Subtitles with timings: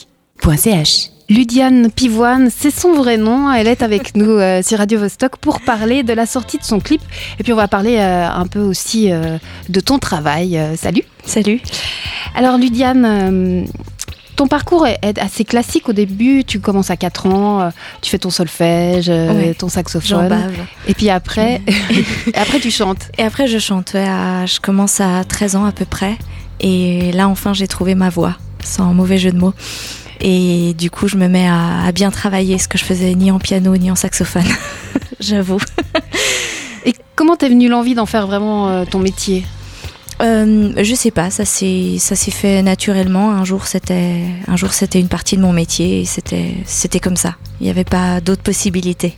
[0.00, 1.10] radiovostok.ch.
[1.28, 3.50] Ludiane Pivoine, c'est son vrai nom.
[3.52, 6.78] Elle est avec nous euh, sur Radio Vostok pour parler de la sortie de son
[6.78, 7.00] clip.
[7.40, 10.56] Et puis on va parler euh, un peu aussi euh, de ton travail.
[10.56, 11.02] Euh, salut.
[11.24, 11.60] Salut.
[12.36, 13.64] Alors Ludiane, euh,
[14.36, 16.44] ton parcours est, assez classique au début.
[16.44, 17.70] Tu commences à 4 ans, euh,
[18.02, 19.54] tu fais ton solfège, euh, Ouais.
[19.54, 20.28] ton saxophone.
[20.28, 20.54] bave.
[20.86, 21.60] Et puis après,
[22.32, 23.10] et après tu chantes.
[23.18, 23.94] Et après, je chante.
[23.94, 26.16] ouais, à- je commence à 13 ans à peu près.
[26.60, 28.36] Et là, enfin, j'ai trouvé ma voix,
[28.66, 29.54] sans mauvais jeu de mots.
[30.20, 33.30] Et du coup, je me mets à, à bien travailler, ce que je faisais ni
[33.30, 34.46] en piano ni en saxophone.
[35.20, 35.60] J'avoue.
[36.84, 39.44] Et comment t'es venue l'envie d'en faire vraiment euh, ton métier?
[40.22, 43.32] Euh, je sais pas, ça s'est ça s'est fait naturellement.
[43.32, 46.00] Un jour, c'était un jour, c'était une partie de mon métier.
[46.00, 47.34] Et c'était c'était comme ça.
[47.60, 49.16] Il n'y avait pas d'autres possibilités.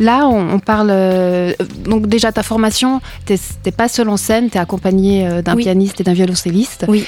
[0.00, 0.88] Là, on, on parle.
[0.90, 1.52] euh,
[1.84, 3.38] donc, déjà, ta formation, t'es
[3.72, 5.64] pas seule en scène, t'es accompagnée euh, d'un Oui.
[5.64, 6.84] pianiste et d'un violoncelliste.
[6.88, 7.04] Oui,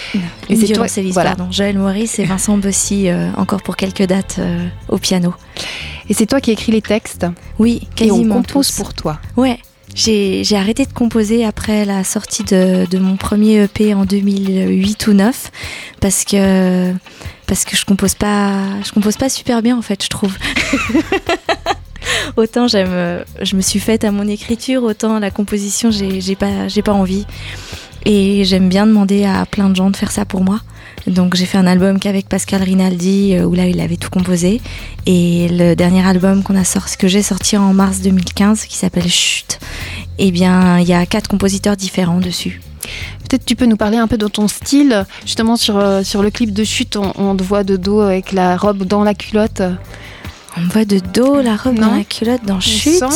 [0.49, 1.37] Et c'est toi- violoncelliste, voilà.
[1.37, 1.53] pardon.
[1.53, 4.41] Joël Maurice et Vincent Bossy, euh, encore pour quelques dates
[4.89, 5.35] au piano.
[6.09, 7.27] Et c'est toi qui écris les textes.
[7.59, 8.77] Oui, Et on quasiment compose tous.
[8.77, 9.21] pour toi.
[9.37, 9.59] Ouais,
[9.95, 15.07] j'ai j'ai arrêté de composer après la sortie de, de mon premier EP en 2008
[15.09, 15.51] ou 9
[16.01, 16.93] parce que
[17.47, 18.53] parce que je compose pas
[18.85, 20.37] je compose pas super bien en fait, je trouve.
[22.37, 26.69] autant j'aime euh, je me suis faite à mon écriture, autant la composition, j'ai pas
[26.85, 27.27] pas envie.
[28.07, 30.61] Et j'aime bien demander à plein de gens de faire ça pour moi.
[31.07, 34.61] Donc j'ai fait un album qu'avec Pascal Rinaldi euh, où là il avait tout composé
[35.07, 39.09] et le dernier album qu'on a sorti que j'ai sorti en mars 2015 qui s'appelle
[39.09, 39.59] Chut.
[40.19, 42.61] Eh bien, il y a quatre compositeurs différents dessus.
[43.21, 45.07] Peut-être tu peux nous parler un peu de ton style.
[45.25, 48.57] Justement, sur, euh, sur le clip de Chute, on te voit de dos avec la
[48.57, 49.63] robe dans la culotte.
[50.57, 51.89] On me voit de dos, la robe Non.
[51.91, 52.99] dans la culotte, dans Il me Chut.
[52.99, 53.15] semble.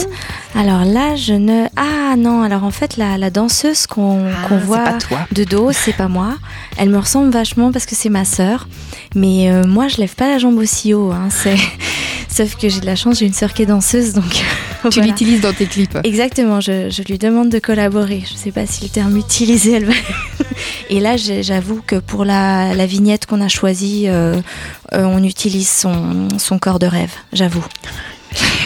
[0.55, 1.67] Alors là, je ne.
[1.77, 4.99] Ah non, alors en fait, la, la danseuse qu'on Ah, voit
[5.33, 6.35] de dos, c'est pas moi.
[6.77, 8.69] Elle me ressemble vachement parce que c'est ma sœur.
[9.17, 11.11] Mais euh, moi, je lève pas la jambe aussi haut.
[11.13, 11.57] hein, c'est-
[12.29, 14.25] Sauf que j'ai de la chance, j'ai une sœur qui est danseuse, donc.
[14.91, 15.07] Tu voilà.
[15.13, 15.97] l'utilises dans tes clips.
[16.05, 18.23] Exactement, je, je lui demande de collaborer.
[18.31, 19.95] Je sais pas si le terme utilisé, elle va.
[20.91, 24.37] Et là, j'avoue que pour la, la vignette qu'on a choisie, euh,
[24.93, 27.65] euh, on utilise son, son corps de rêve, j'avoue.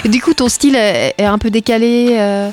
[0.04, 2.16] Du coup, ton style est, est un peu décalé.
[2.18, 2.50] euh,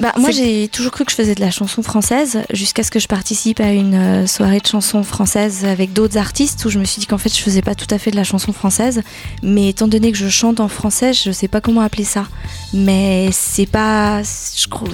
[0.00, 2.98] Bah, moi, j'ai toujours cru que je faisais de la chanson française jusqu'à ce que
[2.98, 6.84] je participe à une euh, soirée de chansons françaises avec d'autres artistes où je me
[6.84, 9.02] suis dit qu'en fait, je faisais pas tout à fait de la chanson française.
[9.42, 12.26] Mais étant donné que je chante en français, je sais pas comment appeler ça.
[12.72, 14.22] Mais c'est pas,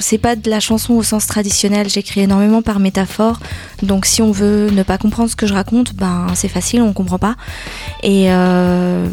[0.00, 1.88] c'est pas de la chanson au sens traditionnel.
[1.88, 3.38] J'écris énormément par métaphore.
[3.82, 6.92] Donc, si on veut ne pas comprendre ce que je raconte, ben, c'est facile, on
[6.92, 7.36] comprend pas.
[8.02, 9.08] Et euh,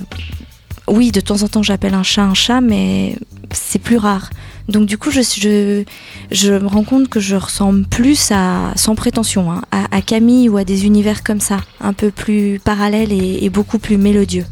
[0.88, 3.18] oui, de temps en temps, j'appelle un chat un chat, mais
[3.56, 4.30] c'est plus rare.
[4.68, 5.84] Donc du coup, je, je,
[6.32, 10.50] je me rends compte que je ressemble plus à, sans prétention, hein, à, à Camille
[10.50, 14.46] ou à des univers comme ça, un peu plus parallèles et, et beaucoup plus mélodieux.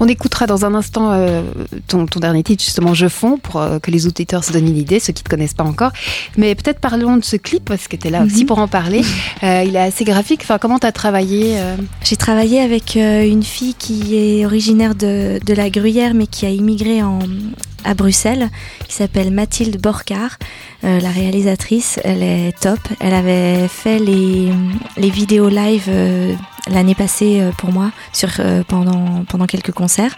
[0.00, 1.42] On écoutera dans un instant euh,
[1.86, 4.76] ton, ton dernier titre, justement, Je fonds, pour euh, que les auditeurs se donnent une
[4.76, 5.92] idée, ceux qui ne te connaissent pas encore.
[6.36, 8.46] Mais peut-être parlons de ce clip, parce que tu es là aussi Mhm.
[8.46, 9.02] pour en parler.
[9.42, 10.40] Euh, il est assez graphique.
[10.42, 11.56] Enfin, comment tu as travaillé
[12.04, 16.50] J'ai travaillé avec une fille qui est originaire de, de la Gruyère, mais qui a
[16.50, 17.20] immigré en,
[17.84, 18.50] à Bruxelles,
[18.88, 20.38] qui s'appelle Mathilde Borcar,
[20.84, 21.98] euh, la réalisatrice.
[22.04, 22.78] Elle est top.
[23.00, 24.50] Elle avait fait les,
[24.96, 26.34] les vidéos live euh,
[26.68, 28.30] l'année passée euh, pour moi sur,
[28.68, 30.16] pendant, pendant quelques concerts.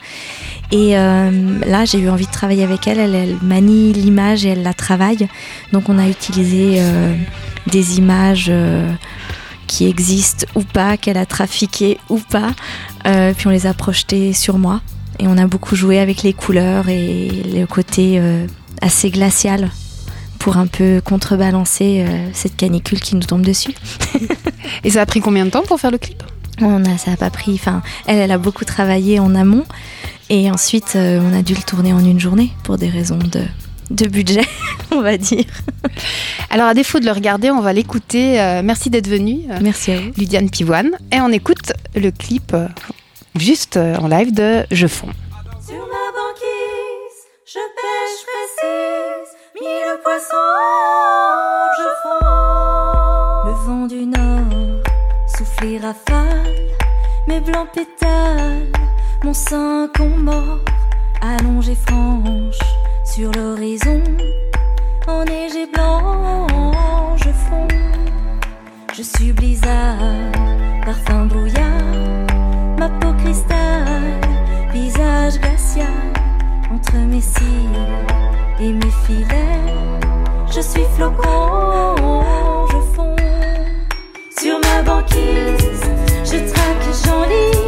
[0.71, 2.99] Et là, j'ai eu envie de travailler avec elle.
[2.99, 5.29] Elle, elle manie l'image et elle la travaille.
[5.73, 6.83] Donc, on a utilisé
[7.67, 8.51] des images.
[9.67, 12.53] qui existent ou pas, qu'elle a trafiqué ou pas.
[13.05, 14.81] Puis on les a projetées sur moi.
[15.23, 18.45] Et on a beaucoup joué avec les couleurs et le côté euh,
[18.81, 19.71] assez glacial
[20.41, 23.73] pour un peu contrebalancer euh, cette canicule qui nous tombe dessus.
[24.85, 26.21] Et ça a pris combien de temps pour faire le clip?
[26.61, 27.53] On a, ça a pas pris.
[27.55, 29.65] Enfin, elle, elle a beaucoup travaillé en amont
[30.29, 33.43] et ensuite euh, on a dû le tourner en une journée pour des raisons de,
[33.93, 34.45] de budget,
[34.91, 35.45] on va dire.
[36.51, 38.41] Alors, à défaut de le regarder, on va l'écouter.
[38.41, 40.11] Euh, merci d'être venue, Merci à vous.
[40.19, 40.91] Ludiane Pivoine.
[41.13, 42.57] Et on écoute le clip
[43.37, 45.13] juste euh, en live de Je fonds.
[45.67, 49.31] Sur ma banquise, je pêche précise,
[49.61, 50.37] mille poissons,
[51.79, 52.27] je fonds.
[53.47, 54.83] Le vent du nord
[55.37, 56.55] souffle et rafale,
[57.29, 58.71] mes blancs pétales,
[59.25, 59.89] mon sein
[60.19, 60.61] mord,
[61.21, 62.59] allongé franche
[63.05, 64.03] sur l'horizon,
[65.07, 66.47] enneigé blanc,
[67.17, 67.69] je fonds.
[68.95, 69.99] Je suis blizzard,
[70.85, 72.22] parfum brouillard,
[72.83, 74.03] ma peau cristal,
[74.73, 75.87] visage glacial,
[76.75, 77.87] entre mes cils
[78.61, 79.61] et mes filets.
[80.55, 82.25] Je suis flocon,
[82.73, 83.17] je fonds
[84.37, 85.85] sur ma banquise,
[86.25, 87.62] je traque, j'enlise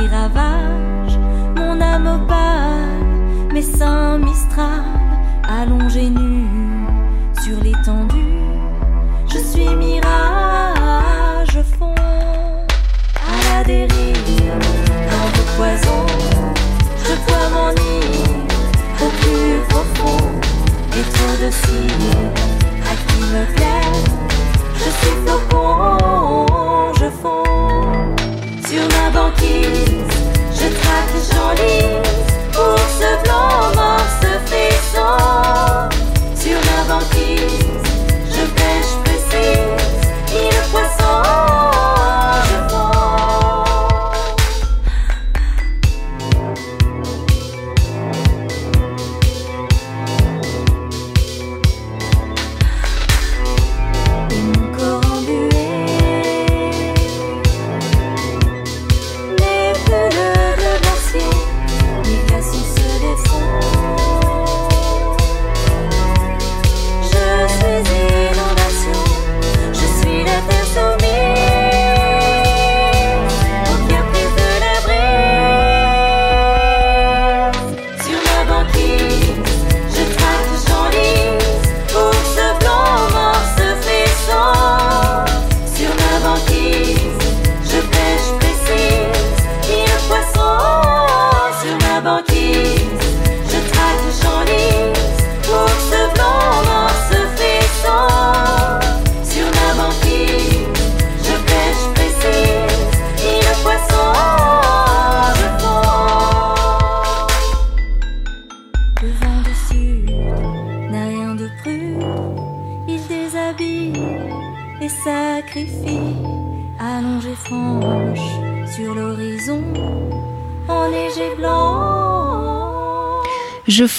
[0.00, 1.18] ravage.
[1.56, 4.84] Mon âme opale, mes seins mistral,
[5.48, 6.48] allongés nus
[7.42, 8.40] sur l'étendue.
[9.28, 14.58] Je suis mirage, fond à la dérive,
[15.10, 16.06] dans le poison.
[17.06, 18.46] Je vois mon nid
[19.00, 20.24] au plus profond,
[20.92, 22.32] et trop de cils
[22.84, 23.73] à qui me plaît.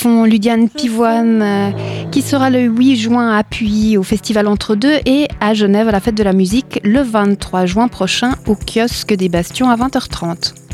[0.05, 1.71] Ludiane Pivoine, euh,
[2.11, 5.91] qui sera le 8 juin à Puy au Festival Entre Deux et à Genève à
[5.91, 10.64] la Fête de la Musique le 23 juin prochain au kiosque des Bastions à 20h30.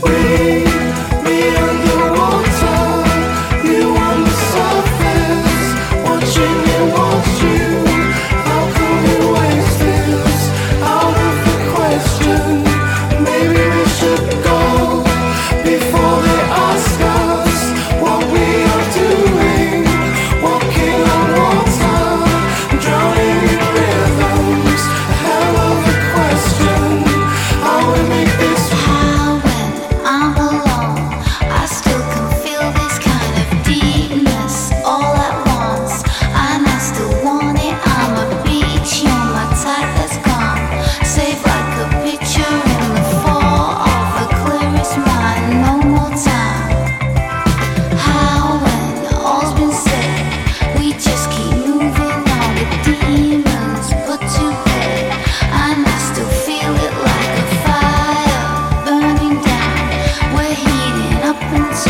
[0.00, 0.79] free.
[61.50, 61.89] happens.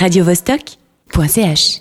[0.00, 1.78] radiovostok.ch